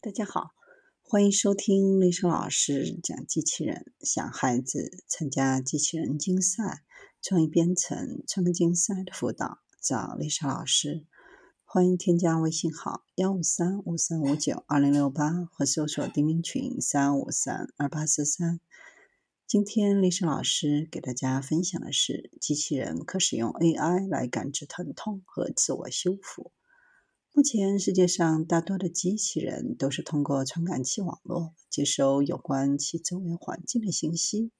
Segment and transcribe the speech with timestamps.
[0.00, 0.52] 大家好，
[1.02, 3.92] 欢迎收听丽莎老师讲机器人。
[4.00, 6.84] 想孩子参加机器人竞赛、
[7.20, 11.04] 创意编程、创客竞赛的辅导，找丽莎老师。
[11.64, 18.60] 欢迎添加微信号幺五三五三五九二零六八，或搜索钉钉群三五三二八四三。
[19.48, 26.52] 今天丽莎老师给大家分享的是，机器人可使用 AI 来感知疼痛和自我修复。
[27.38, 34.50] 目前世界上大多的机器人都是通过传感器网络接收有关其周围环境的信息，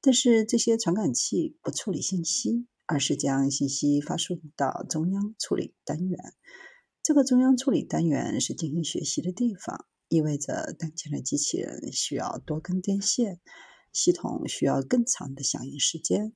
[0.00, 6.18] 但是这些传感器不处理信息，而是将信息发送到中央处理单元。
[7.04, 13.38] 这个中央处理单元是进行学习的地方，意味着当前的机器人需要多根电线，
[13.92, 16.32] 系统需要更长的响应时间。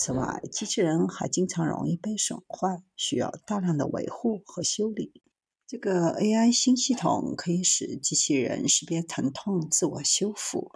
[0.00, 5.24] 此外，机器人还经常容易被损坏，需要大量的维护和修理。
[5.66, 10.70] 这个 AI 新系统可以使机器人识别疼痛、自我修复，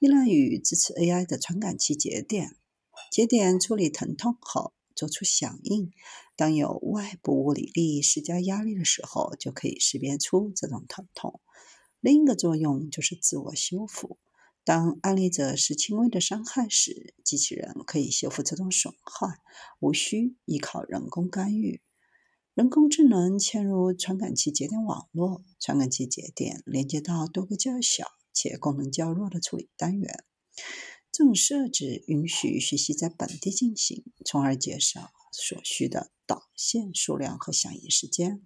[0.00, 2.56] 依赖于支持 AI 的传感器节点。
[3.12, 5.92] 节点处理疼痛后，做出响应。
[6.34, 11.40] 当有外部物理力施加压力的时候，就可以识别出这种疼痛。
[12.00, 14.18] 另一个作用就是自我修复。
[14.64, 19.38] 当案例者是轻微的伤害时，机器人可以修复这种损坏，
[19.78, 21.82] 无需依靠人工干预。
[22.54, 30.24] 人工智能嵌入传感器节点网络，传感器节点连接到多个较小且功能较弱的处理单元。
[31.12, 38.40] 这种设置允许学习在本地进行，从而减少所需的导线数量和响应时间，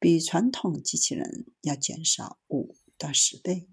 [0.00, 3.68] 比传统机器人要减少五到十倍。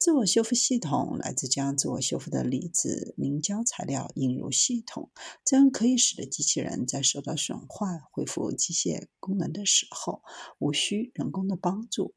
[0.00, 5.10] 自我修复系统来自将自我修复的离子凝胶材料引入系统，
[5.44, 10.22] 这样可以使得机器人在受到损坏、恢复机械功能的时候，
[10.58, 12.14] 无需人工的帮助。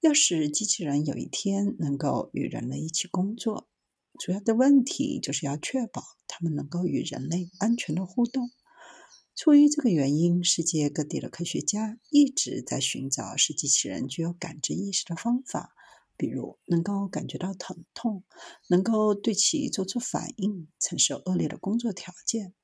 [0.00, 3.68] 要使机器人有一天能够与人类一起工作，
[4.18, 8.50] 主要的问题就是要确保它们能够与人类安全的互动。
[9.36, 15.74] 出于这个原因，世界各地的科学家一直在寻找使机器人具有感知意识的方法。
[16.22, 18.22] 比如能够感觉到疼痛，
[18.68, 22.54] 能够对其做出反应，承受恶劣的工作条件。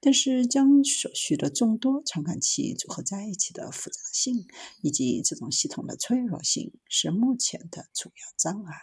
[0.00, 4.48] 但是，将所需的众多传感器组合在一起的复杂性，
[4.82, 8.74] 以及这种系统的脆弱性，是目前的主要障碍。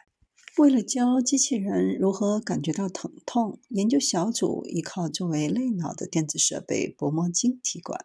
[0.57, 7.99] 为了教机器人如何感觉到疼痛，研究小组依靠作为类脑的电子设备薄膜晶体管。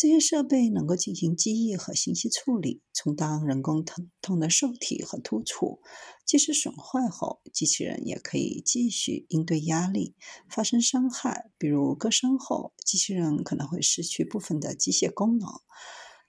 [0.00, 5.80] 这些设备能够进行记忆和信息处理，充当人工疼痛的受体和突触。
[6.24, 10.14] 即使损坏后，机器人也可以继续应对压力。
[10.48, 15.48] 发生伤害，比如割伤后，机器人可能会失去部分的机械功能。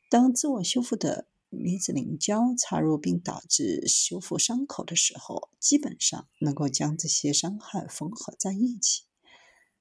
[0.09, 9.03] 当自我修复的离子凝胶插入并导致修复伤口的时候，基本上能够将这些伤害缝合在一起。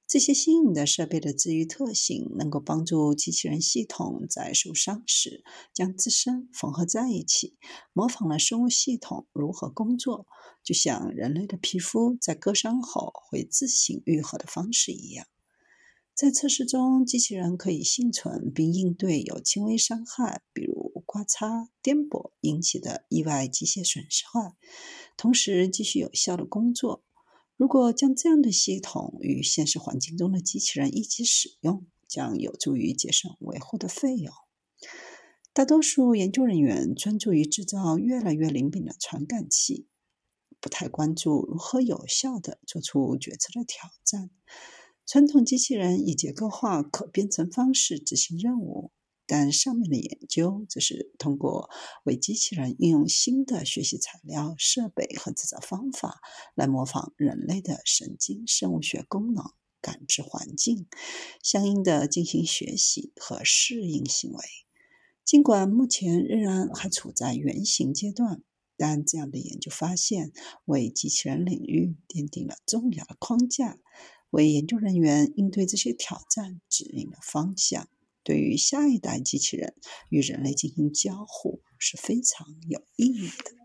[0.09, 7.59] 这些新颖的设备的治愈特性，能够帮助机器人系统在受伤时将自身缝合在一起，
[7.93, 10.25] 模仿了生物系统如何工作，
[10.63, 15.27] 就像人类的皮肤在割伤后会自行愈合的方式一样。
[16.15, 24.03] 在测试中，机器人可以幸存并应对有轻微伤害，比如刮擦、颠簸引起的意外机械损
[24.33, 24.55] 坏，
[25.15, 27.03] 同时继续有效的工作。
[27.59, 34.33] 如果将这样的系统与现实环境中的机器人一起使用，将有助于节省维护的费用。
[35.51, 39.89] 大多数研究人员专注于制造越来越灵敏的传感器，
[40.61, 44.29] 不太关注如何有效地做出决策的挑战。
[45.05, 48.93] 传统机器人以结构化可编程方式执行任务。
[49.31, 51.69] 但上面的研究则是通过
[52.03, 56.19] 为机器人应用新的学习材料、设备和制造方法，
[56.55, 60.87] 来模仿人类的神经生物学功能、感知环境，
[61.43, 64.43] 相应的进行学习和适应行为。
[65.23, 68.41] 尽管目前仍然还处在原型阶段，
[68.77, 70.31] 但这样的研究发现
[70.65, 73.77] 为机器人领域奠定了重要的框架，
[74.31, 77.87] 为研究人员应对这些挑战指引了方向。
[78.23, 79.73] 对于下一代机器人
[80.09, 83.51] 与人类进行交互是非常有意义的。